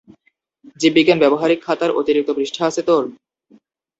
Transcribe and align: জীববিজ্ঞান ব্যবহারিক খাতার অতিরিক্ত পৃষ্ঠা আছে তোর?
জীববিজ্ঞান 0.79 1.17
ব্যবহারিক 1.19 1.59
খাতার 1.63 1.91
অতিরিক্ত 1.91 2.29
পৃষ্ঠা 2.37 2.61
আছে 2.65 2.81
তোর? 2.87 3.03